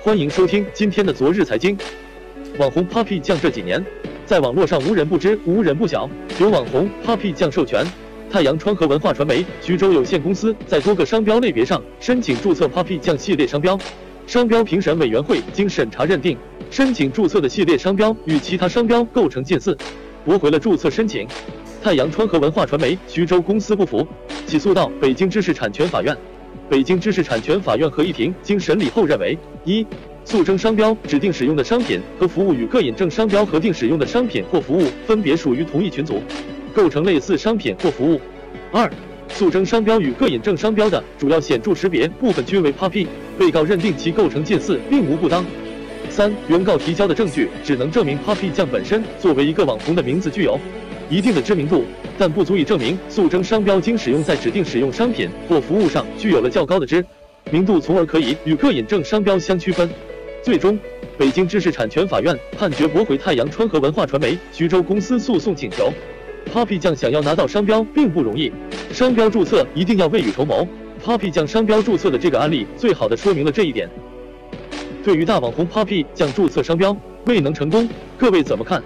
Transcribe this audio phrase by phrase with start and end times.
[0.00, 1.76] 欢迎收听今天的昨日财经。
[2.56, 3.84] 网红 Papi 酱这几年
[4.24, 6.08] 在网络上无人不知、无人不晓。
[6.40, 7.84] 由网红 Papi 酱授权，
[8.30, 13.76] 太阳川和文化传媒徐州有限公司在多个商标类别上申请注册 Papi 酱系列商标。
[14.24, 16.38] 商标评审委员会经审查认定，
[16.70, 19.76] 申请注册的系列商标与其他商标构成近似，
[20.24, 21.26] 驳回了注册申请。
[21.82, 24.06] 太阳川和文化传媒徐州公司不服，
[24.46, 26.16] 起诉到北京知识产权法院。
[26.68, 29.86] 北京知识产权法院合议庭经审理后认为：一、
[30.24, 36.22] 诉争商标指定使用的商品和服务与各引证商标核定使用的商品或服务分别属于同一群组，
[36.74, 38.20] 构成类似商品或服务；
[38.70, 38.90] 二、
[39.30, 43.06] 诉争商标与各引证商标的主要显著识别部分均为 Papi，
[43.38, 45.42] 被告认定其构成近似，并无不当；
[46.10, 50.60] 三、原告提交的证据只能证明 Papi 酱本身作为一个网红的名字具有
[51.08, 51.84] 一定的知名度。
[52.18, 57.04] 但不足以证明诉争商标经使用在指定使用商品或服务上具有了较高的知
[57.50, 59.88] 名度，从而可以与各引证商标相区分。
[60.42, 60.78] 最终，
[61.16, 65.92] 北京知识产权法院判决驳回太阳川和文化传媒徐州公司诉讼请求。
[66.52, 68.52] Papi 酱想要拿到商标并不容易，
[68.92, 70.66] 商标注册一定要未雨绸缪。
[71.04, 73.88] Papi 酱商标注册的这个案例，最好的说明了这一点。
[75.04, 78.82] 对于大网红 Papi 酱注册商标未能成功，各位怎么看？